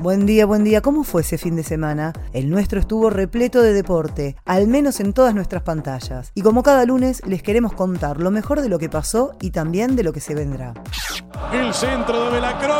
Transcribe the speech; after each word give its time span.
Buen 0.00 0.26
día, 0.26 0.46
buen 0.46 0.62
día. 0.62 0.80
¿Cómo 0.80 1.02
fue 1.02 1.22
ese 1.22 1.38
fin 1.38 1.56
de 1.56 1.64
semana? 1.64 2.12
El 2.32 2.50
nuestro 2.50 2.78
estuvo 2.78 3.10
repleto 3.10 3.62
de 3.62 3.72
deporte, 3.72 4.36
al 4.44 4.68
menos 4.68 5.00
en 5.00 5.12
todas 5.12 5.34
nuestras 5.34 5.64
pantallas. 5.64 6.30
Y 6.36 6.42
como 6.42 6.62
cada 6.62 6.84
lunes, 6.84 7.20
les 7.26 7.42
queremos 7.42 7.72
contar 7.72 8.20
lo 8.20 8.30
mejor 8.30 8.60
de 8.60 8.68
lo 8.68 8.78
que 8.78 8.88
pasó 8.88 9.32
y 9.40 9.50
también 9.50 9.96
de 9.96 10.04
lo 10.04 10.12
que 10.12 10.20
se 10.20 10.36
vendrá. 10.36 10.72
El 11.52 11.74
centro 11.74 12.30
de 12.30 12.40
River. 12.40 12.78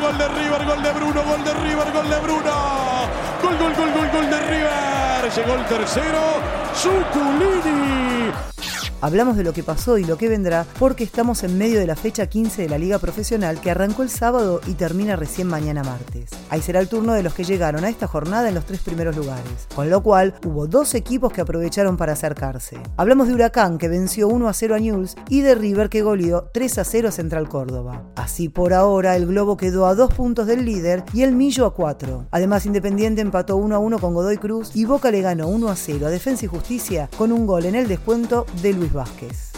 Gol 0.00 0.18
de 0.18 0.28
River, 0.28 0.64
gol 0.66 0.82
de 0.82 0.92
Bruno, 0.92 1.22
gol 1.24 1.44
de 1.44 1.54
River, 1.54 1.92
gol 1.92 2.10
de 2.10 2.18
Bruno. 2.18 2.61
Llegó 5.34 5.54
el 5.54 5.64
tercero. 5.66 6.20
Suculini. 6.74 8.30
Hablamos 9.00 9.36
de 9.36 9.44
lo 9.44 9.54
que 9.54 9.62
pasó 9.62 9.96
y 9.96 10.04
lo 10.04 10.18
que 10.18 10.28
vendrá 10.28 10.66
porque 10.78 11.04
estamos 11.04 11.42
en 11.42 11.56
medio 11.56 11.80
de 11.80 11.86
la 11.86 11.96
fecha 11.96 12.26
15 12.26 12.62
de 12.62 12.68
la 12.68 12.76
Liga 12.76 12.98
Profesional 12.98 13.58
que 13.58 13.70
arrancó 13.70 14.02
el 14.02 14.10
sábado 14.10 14.60
y 14.66 14.74
termina 14.74 15.16
recién 15.16 15.48
mañana 15.48 15.82
martes. 15.82 16.30
Ahí 16.52 16.60
será 16.60 16.80
el 16.80 16.88
turno 16.88 17.14
de 17.14 17.22
los 17.22 17.32
que 17.32 17.44
llegaron 17.44 17.82
a 17.82 17.88
esta 17.88 18.06
jornada 18.06 18.46
en 18.46 18.54
los 18.54 18.66
tres 18.66 18.82
primeros 18.82 19.16
lugares, 19.16 19.66
con 19.74 19.88
lo 19.88 20.02
cual 20.02 20.34
hubo 20.44 20.66
dos 20.66 20.94
equipos 20.94 21.32
que 21.32 21.40
aprovecharon 21.40 21.96
para 21.96 22.12
acercarse. 22.12 22.78
Hablamos 22.98 23.28
de 23.28 23.32
Huracán 23.32 23.78
que 23.78 23.88
venció 23.88 24.28
1 24.28 24.46
a 24.46 24.52
0 24.52 24.74
a 24.74 24.78
Newell's 24.78 25.16
y 25.30 25.40
de 25.40 25.54
River 25.54 25.88
que 25.88 26.02
goleó 26.02 26.50
3 26.52 26.76
a 26.76 26.84
0 26.84 27.08
a 27.08 27.10
Central 27.10 27.48
Córdoba. 27.48 28.02
Así 28.16 28.50
por 28.50 28.74
ahora 28.74 29.16
el 29.16 29.28
Globo 29.28 29.56
quedó 29.56 29.86
a 29.86 29.94
dos 29.94 30.12
puntos 30.12 30.46
del 30.46 30.66
líder 30.66 31.04
y 31.14 31.22
el 31.22 31.34
Millo 31.34 31.64
a 31.64 31.72
4. 31.72 32.26
Además 32.30 32.66
Independiente 32.66 33.22
empató 33.22 33.56
1 33.56 33.74
a 33.74 33.78
1 33.78 33.98
con 33.98 34.12
Godoy 34.12 34.36
Cruz 34.36 34.76
y 34.76 34.84
Boca 34.84 35.10
le 35.10 35.22
ganó 35.22 35.48
1 35.48 35.70
a 35.70 35.74
0 35.74 36.06
a 36.06 36.10
Defensa 36.10 36.44
y 36.44 36.48
Justicia 36.48 37.08
con 37.16 37.32
un 37.32 37.46
gol 37.46 37.64
en 37.64 37.76
el 37.76 37.88
descuento 37.88 38.44
de 38.60 38.74
Luis 38.74 38.92
Vázquez. 38.92 39.51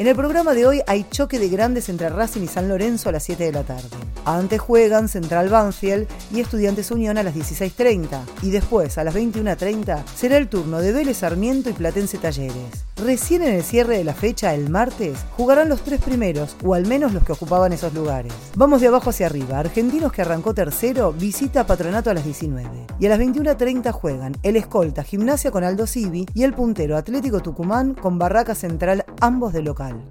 En 0.00 0.06
el 0.06 0.16
programa 0.16 0.54
de 0.54 0.66
hoy 0.66 0.80
hay 0.86 1.04
choque 1.10 1.38
de 1.38 1.50
grandes 1.50 1.90
entre 1.90 2.08
Racing 2.08 2.40
y 2.40 2.46
San 2.46 2.68
Lorenzo 2.68 3.10
a 3.10 3.12
las 3.12 3.22
7 3.22 3.44
de 3.44 3.52
la 3.52 3.64
tarde. 3.64 3.90
Antes 4.24 4.58
juegan 4.58 5.08
Central 5.08 5.50
Banfield 5.50 6.08
y 6.32 6.40
Estudiantes 6.40 6.90
Unión 6.90 7.18
a 7.18 7.22
las 7.22 7.34
16.30. 7.34 8.22
Y 8.40 8.48
después, 8.48 8.96
a 8.96 9.04
las 9.04 9.14
21.30, 9.14 10.02
será 10.06 10.38
el 10.38 10.48
turno 10.48 10.80
de 10.80 10.92
Vélez 10.92 11.18
Sarmiento 11.18 11.68
y 11.68 11.74
Platense 11.74 12.16
Talleres. 12.16 12.89
Recién 13.02 13.40
en 13.42 13.54
el 13.54 13.62
cierre 13.62 13.96
de 13.96 14.04
la 14.04 14.12
fecha, 14.12 14.52
el 14.52 14.68
martes, 14.68 15.24
jugarán 15.34 15.70
los 15.70 15.80
tres 15.80 16.02
primeros, 16.02 16.54
o 16.62 16.74
al 16.74 16.86
menos 16.86 17.14
los 17.14 17.24
que 17.24 17.32
ocupaban 17.32 17.72
esos 17.72 17.94
lugares. 17.94 18.34
Vamos 18.56 18.82
de 18.82 18.88
abajo 18.88 19.08
hacia 19.08 19.24
arriba. 19.24 19.58
Argentinos 19.58 20.12
que 20.12 20.20
arrancó 20.20 20.52
tercero 20.52 21.10
visita 21.12 21.66
Patronato 21.66 22.10
a 22.10 22.14
las 22.14 22.24
19. 22.24 22.68
Y 22.98 23.06
a 23.06 23.08
las 23.08 23.18
21.30 23.18 23.90
juegan 23.92 24.36
el 24.42 24.56
escolta 24.56 25.02
Gimnasia 25.02 25.50
con 25.50 25.64
Aldo 25.64 25.86
Civi 25.86 26.26
y 26.34 26.42
el 26.42 26.52
puntero 26.52 26.98
Atlético 26.98 27.40
Tucumán 27.40 27.94
con 27.94 28.18
Barraca 28.18 28.54
Central, 28.54 29.06
ambos 29.20 29.54
de 29.54 29.62
local. 29.62 30.04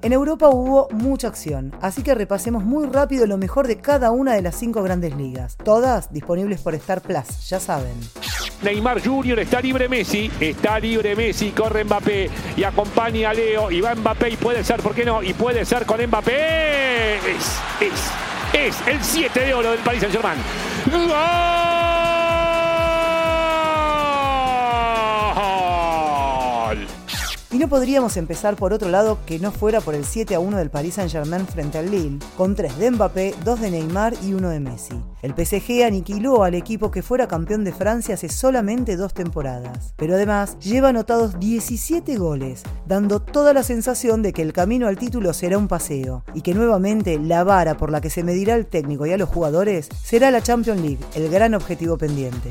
En 0.00 0.14
Europa 0.14 0.48
hubo 0.48 0.88
mucha 0.92 1.28
acción, 1.28 1.74
así 1.82 2.02
que 2.02 2.14
repasemos 2.14 2.64
muy 2.64 2.86
rápido 2.86 3.26
lo 3.26 3.36
mejor 3.36 3.66
de 3.66 3.76
cada 3.76 4.12
una 4.12 4.32
de 4.32 4.40
las 4.40 4.54
cinco 4.54 4.82
grandes 4.82 5.14
ligas, 5.14 5.58
todas 5.62 6.10
disponibles 6.10 6.62
por 6.62 6.74
Star 6.74 7.02
Plus, 7.02 7.50
ya 7.50 7.60
saben. 7.60 7.92
Neymar 8.62 9.02
Jr. 9.02 9.38
está 9.40 9.60
libre 9.60 9.88
Messi, 9.88 10.30
está 10.38 10.78
libre 10.78 11.16
Messi, 11.16 11.50
corre 11.50 11.84
Mbappé 11.84 12.30
y 12.56 12.64
acompaña 12.64 13.30
a 13.30 13.34
Leo 13.34 13.70
y 13.70 13.80
va 13.80 13.94
Mbappé 13.94 14.30
y 14.30 14.36
puede 14.36 14.62
ser, 14.64 14.80
¿por 14.80 14.94
qué 14.94 15.04
no? 15.04 15.22
Y 15.22 15.32
puede 15.32 15.64
ser 15.64 15.86
con 15.86 16.00
Mbappé. 16.04 17.16
Es, 17.16 17.60
es, 17.80 18.10
es 18.52 18.86
el 18.86 19.02
7 19.02 19.40
de 19.40 19.54
oro 19.54 19.70
del 19.70 19.80
Paris 19.80 20.00
Saint 20.00 20.14
Germain. 20.14 20.38
¡Gol! 20.90 21.70
Y 27.52 27.58
no 27.58 27.68
podríamos 27.68 28.16
empezar 28.16 28.54
por 28.54 28.72
otro 28.72 28.88
lado 28.90 29.18
que 29.26 29.40
no 29.40 29.50
fuera 29.50 29.80
por 29.80 29.96
el 29.96 30.04
7 30.04 30.36
a 30.36 30.40
1 30.40 30.56
del 30.56 30.70
Paris 30.70 30.94
Saint-Germain 30.94 31.48
frente 31.48 31.78
al 31.78 31.90
Lille, 31.90 32.20
con 32.36 32.54
3 32.54 32.78
de 32.78 32.90
Mbappé, 32.92 33.34
2 33.44 33.60
de 33.60 33.70
Neymar 33.72 34.14
y 34.22 34.34
1 34.34 34.50
de 34.50 34.60
Messi. 34.60 34.94
El 35.22 35.32
PSG 35.32 35.84
aniquiló 35.84 36.44
al 36.44 36.54
equipo 36.54 36.90
que 36.90 37.02
fuera 37.02 37.28
campeón 37.28 37.62
de 37.62 37.72
Francia 37.72 38.14
hace 38.14 38.30
solamente 38.30 38.96
dos 38.96 39.12
temporadas, 39.12 39.92
pero 39.96 40.14
además 40.14 40.58
lleva 40.60 40.88
anotados 40.88 41.38
17 41.38 42.16
goles, 42.16 42.62
dando 42.86 43.20
toda 43.20 43.52
la 43.52 43.62
sensación 43.62 44.22
de 44.22 44.32
que 44.32 44.40
el 44.40 44.54
camino 44.54 44.86
al 44.88 44.96
título 44.96 45.34
será 45.34 45.58
un 45.58 45.68
paseo 45.68 46.24
y 46.34 46.40
que 46.40 46.54
nuevamente 46.54 47.18
la 47.18 47.44
vara 47.44 47.76
por 47.76 47.90
la 47.90 48.00
que 48.00 48.08
se 48.08 48.24
medirá 48.24 48.54
al 48.54 48.66
técnico 48.66 49.04
y 49.04 49.12
a 49.12 49.18
los 49.18 49.28
jugadores 49.28 49.88
será 50.02 50.30
la 50.30 50.42
Champions 50.42 50.80
League, 50.80 51.04
el 51.14 51.28
gran 51.28 51.54
objetivo 51.54 51.98
pendiente. 51.98 52.50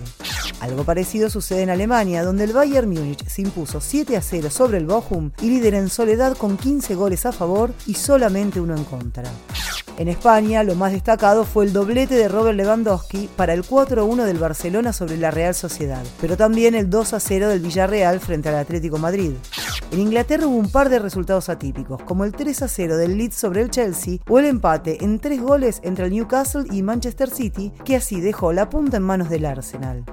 Algo 0.59 0.83
parecido 0.83 1.29
sucede 1.29 1.63
en 1.63 1.69
Alemania, 1.69 2.23
donde 2.23 2.43
el 2.43 2.53
Bayern 2.53 2.89
Múnich 2.89 3.25
se 3.25 3.41
impuso 3.41 3.79
7 3.81 4.17
a 4.17 4.21
0 4.21 4.49
sobre 4.51 4.77
el 4.77 4.85
Bochum 4.85 5.31
y 5.41 5.49
lidera 5.49 5.79
en 5.79 5.89
soledad 5.89 6.35
con 6.37 6.57
15 6.57 6.95
goles 6.95 7.25
a 7.25 7.31
favor 7.31 7.73
y 7.87 7.93
solamente 7.93 8.59
uno 8.59 8.75
en 8.75 8.83
contra. 8.83 9.23
En 9.99 10.07
España, 10.07 10.63
lo 10.63 10.75
más 10.75 10.93
destacado 10.93 11.43
fue 11.43 11.65
el 11.65 11.73
doblete 11.73 12.15
de 12.15 12.29
Robert 12.29 12.55
Lewandowski 12.55 13.29
para 13.35 13.53
el 13.53 13.65
4-1 13.65 14.23
del 14.23 14.37
Barcelona 14.37 14.93
sobre 14.93 15.17
la 15.17 15.29
Real 15.29 15.53
Sociedad, 15.53 16.01
pero 16.21 16.37
también 16.37 16.73
el 16.73 16.89
2-0 16.89 17.49
del 17.49 17.59
Villarreal 17.59 18.21
frente 18.21 18.47
al 18.47 18.55
Atlético 18.55 18.97
Madrid. 18.97 19.33
En 19.91 19.99
Inglaterra 19.99 20.47
hubo 20.47 20.55
un 20.55 20.71
par 20.71 20.87
de 20.87 20.99
resultados 20.99 21.49
atípicos, 21.49 22.01
como 22.03 22.23
el 22.23 22.31
3-0 22.31 22.95
del 22.95 23.17
Leeds 23.17 23.35
sobre 23.35 23.61
el 23.61 23.71
Chelsea 23.71 24.19
o 24.29 24.39
el 24.39 24.45
empate 24.45 25.03
en 25.03 25.19
tres 25.19 25.41
goles 25.41 25.81
entre 25.83 26.05
el 26.05 26.13
Newcastle 26.13 26.63
y 26.71 26.81
Manchester 26.81 27.29
City, 27.29 27.73
que 27.83 27.97
así 27.97 28.21
dejó 28.21 28.53
la 28.53 28.69
punta 28.69 28.95
en 28.95 29.03
manos 29.03 29.29
del 29.29 29.43
Arsenal. 29.43 30.05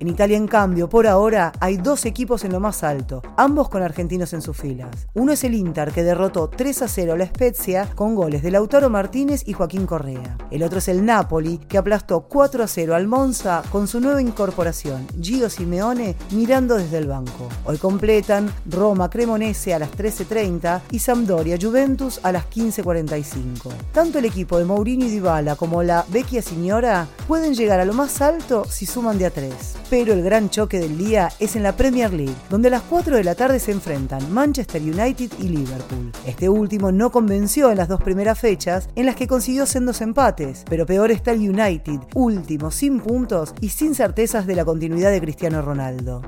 En 0.00 0.06
Italia, 0.06 0.36
en 0.36 0.46
cambio, 0.46 0.88
por 0.88 1.08
ahora 1.08 1.52
hay 1.58 1.76
dos 1.76 2.04
equipos 2.04 2.44
en 2.44 2.52
lo 2.52 2.60
más 2.60 2.84
alto, 2.84 3.20
ambos 3.36 3.68
con 3.68 3.82
argentinos 3.82 4.32
en 4.32 4.42
sus 4.42 4.56
filas. 4.56 5.08
Uno 5.14 5.32
es 5.32 5.42
el 5.42 5.54
Inter, 5.54 5.90
que 5.90 6.04
derrotó 6.04 6.48
3 6.48 6.82
a 6.82 6.88
0 6.88 7.14
a 7.14 7.16
la 7.16 7.26
Spezia 7.26 7.88
con 7.96 8.14
goles 8.14 8.44
de 8.44 8.52
Lautaro 8.52 8.90
Martínez 8.90 9.42
y 9.44 9.54
Joaquín 9.54 9.86
Correa. 9.86 10.38
El 10.52 10.62
otro 10.62 10.78
es 10.78 10.86
el 10.86 11.04
Napoli, 11.04 11.58
que 11.58 11.78
aplastó 11.78 12.20
4 12.20 12.62
a 12.62 12.68
0 12.68 12.94
al 12.94 13.08
Monza 13.08 13.64
con 13.72 13.88
su 13.88 14.00
nueva 14.00 14.22
incorporación, 14.22 15.04
Gio 15.20 15.50
Simeone, 15.50 16.14
mirando 16.30 16.76
desde 16.76 16.98
el 16.98 17.08
banco. 17.08 17.48
Hoy 17.64 17.78
completan 17.78 18.52
Roma 18.66 19.10
Cremonese 19.10 19.74
a 19.74 19.80
las 19.80 19.90
13.30 19.90 20.80
y 20.92 21.00
Sampdoria 21.00 21.58
Juventus 21.60 22.20
a 22.22 22.30
las 22.30 22.48
15.45. 22.48 23.72
Tanto 23.92 24.20
el 24.20 24.26
equipo 24.26 24.58
de 24.58 24.64
Mourinho 24.64 25.06
y 25.06 25.10
Dybala 25.10 25.56
como 25.56 25.82
la 25.82 26.04
Vecchia 26.08 26.40
Signora 26.40 27.08
pueden 27.26 27.54
llegar 27.54 27.80
a 27.80 27.84
lo 27.84 27.94
más 27.94 28.20
alto 28.20 28.64
si 28.64 28.86
suman 28.86 29.18
de 29.18 29.26
a 29.26 29.30
3. 29.30 29.52
Pero 29.90 30.12
el 30.12 30.22
gran 30.22 30.50
choque 30.50 30.78
del 30.78 30.98
día 30.98 31.30
es 31.38 31.56
en 31.56 31.62
la 31.62 31.74
Premier 31.74 32.12
League, 32.12 32.34
donde 32.50 32.68
a 32.68 32.72
las 32.72 32.82
4 32.82 33.16
de 33.16 33.24
la 33.24 33.34
tarde 33.34 33.58
se 33.58 33.72
enfrentan 33.72 34.32
Manchester 34.32 34.82
United 34.82 35.30
y 35.38 35.48
Liverpool. 35.48 36.12
Este 36.26 36.48
último 36.48 36.92
no 36.92 37.10
convenció 37.10 37.70
en 37.70 37.78
las 37.78 37.88
dos 37.88 38.02
primeras 38.02 38.38
fechas, 38.38 38.90
en 38.96 39.06
las 39.06 39.16
que 39.16 39.26
consiguió 39.26 39.64
sendos 39.64 40.02
empates, 40.02 40.64
pero 40.68 40.84
peor 40.84 41.10
está 41.10 41.32
el 41.32 41.40
United, 41.40 42.00
último, 42.14 42.70
sin 42.70 43.00
puntos 43.00 43.54
y 43.60 43.70
sin 43.70 43.94
certezas 43.94 44.46
de 44.46 44.56
la 44.56 44.64
continuidad 44.66 45.10
de 45.10 45.22
Cristiano 45.22 45.62
Ronaldo. 45.62 46.22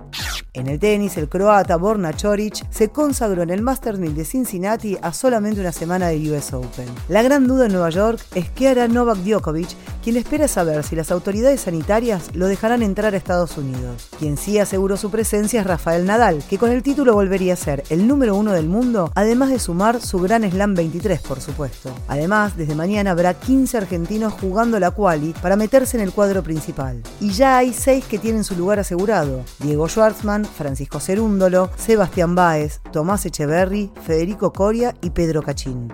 En 0.52 0.66
el 0.66 0.80
tenis, 0.80 1.16
el 1.16 1.28
croata 1.28 1.76
Borna 1.76 2.12
Choric 2.12 2.68
se 2.70 2.88
consagró 2.88 3.42
en 3.42 3.50
el 3.50 3.62
Masters 3.62 4.00
1000 4.00 4.16
de 4.16 4.24
Cincinnati 4.24 4.98
a 5.00 5.12
solamente 5.12 5.60
una 5.60 5.70
semana 5.70 6.08
de 6.08 6.28
US 6.28 6.52
Open. 6.52 6.88
La 7.08 7.22
gran 7.22 7.46
duda 7.46 7.66
en 7.66 7.72
Nueva 7.72 7.90
York 7.90 8.20
es 8.34 8.50
qué 8.50 8.68
hará 8.68 8.88
Novak 8.88 9.18
Djokovic, 9.18 9.68
quien 10.02 10.16
espera 10.16 10.48
saber 10.48 10.82
si 10.82 10.96
las 10.96 11.12
autoridades 11.12 11.60
sanitarias 11.60 12.34
lo 12.34 12.48
dejarán 12.48 12.82
entrar 12.82 13.14
a 13.14 13.16
Estados 13.16 13.56
Unidos. 13.58 14.08
Quien 14.18 14.36
sí 14.36 14.58
aseguró 14.58 14.96
su 14.96 15.08
presencia 15.10 15.60
es 15.60 15.66
Rafael 15.68 16.04
Nadal, 16.04 16.42
que 16.50 16.58
con 16.58 16.72
el 16.72 16.82
título 16.82 17.14
volvería 17.14 17.52
a 17.52 17.56
ser 17.56 17.84
el 17.88 18.08
número 18.08 18.34
uno 18.34 18.52
del 18.52 18.66
mundo, 18.66 19.12
además 19.14 19.50
de 19.50 19.60
sumar 19.60 20.00
su 20.00 20.18
gran 20.18 20.50
Slam 20.50 20.74
23, 20.74 21.20
por 21.20 21.40
supuesto. 21.40 21.94
Además, 22.08 22.56
desde 22.56 22.74
mañana 22.74 23.12
habrá 23.12 23.34
15 23.34 23.76
argentinos 23.76 24.32
jugando 24.32 24.80
la 24.80 24.90
quali 24.90 25.32
para 25.40 25.54
meterse 25.54 25.96
en 25.96 26.02
el 26.02 26.12
cuadro 26.12 26.42
principal. 26.42 27.04
Y 27.20 27.30
ya 27.30 27.58
hay 27.58 27.72
6 27.72 28.06
que 28.06 28.18
tienen 28.18 28.42
su 28.42 28.56
lugar 28.56 28.80
asegurado. 28.80 29.44
Diego 29.60 29.88
Schwartzman, 29.88 30.39
Francisco 30.44 31.00
Cerúndolo, 31.00 31.70
Sebastián 31.76 32.34
Báez, 32.34 32.80
Tomás 32.92 33.26
Echeverry, 33.26 33.90
Federico 34.04 34.52
Coria 34.52 34.94
y 35.02 35.10
Pedro 35.10 35.42
Cachín. 35.42 35.92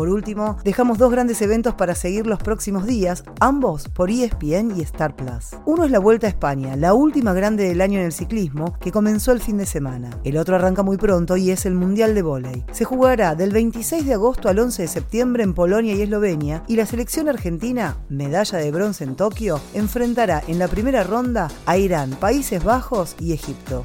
Por 0.00 0.08
último, 0.08 0.56
dejamos 0.64 0.96
dos 0.96 1.12
grandes 1.12 1.42
eventos 1.42 1.74
para 1.74 1.94
seguir 1.94 2.26
los 2.26 2.38
próximos 2.42 2.86
días, 2.86 3.22
ambos 3.38 3.86
por 3.90 4.08
ESPN 4.08 4.74
y 4.74 4.80
Star 4.80 5.14
Plus. 5.14 5.50
Uno 5.66 5.84
es 5.84 5.90
la 5.90 5.98
Vuelta 5.98 6.26
a 6.26 6.30
España, 6.30 6.74
la 6.74 6.94
última 6.94 7.34
grande 7.34 7.68
del 7.68 7.82
año 7.82 7.98
en 7.98 8.06
el 8.06 8.12
ciclismo, 8.12 8.78
que 8.80 8.92
comenzó 8.92 9.32
el 9.32 9.42
fin 9.42 9.58
de 9.58 9.66
semana. 9.66 10.08
El 10.24 10.38
otro 10.38 10.56
arranca 10.56 10.82
muy 10.82 10.96
pronto 10.96 11.36
y 11.36 11.50
es 11.50 11.66
el 11.66 11.74
Mundial 11.74 12.14
de 12.14 12.22
Voley. 12.22 12.64
Se 12.72 12.86
jugará 12.86 13.34
del 13.34 13.52
26 13.52 14.06
de 14.06 14.14
agosto 14.14 14.48
al 14.48 14.58
11 14.58 14.80
de 14.80 14.88
septiembre 14.88 15.42
en 15.42 15.52
Polonia 15.52 15.94
y 15.94 16.00
Eslovenia 16.00 16.62
y 16.66 16.76
la 16.76 16.86
selección 16.86 17.28
argentina, 17.28 17.98
medalla 18.08 18.56
de 18.56 18.70
bronce 18.70 19.04
en 19.04 19.16
Tokio, 19.16 19.60
enfrentará 19.74 20.42
en 20.46 20.58
la 20.58 20.68
primera 20.68 21.04
ronda 21.04 21.48
a 21.66 21.76
Irán, 21.76 22.12
Países 22.12 22.64
Bajos 22.64 23.16
y 23.20 23.34
Egipto. 23.34 23.84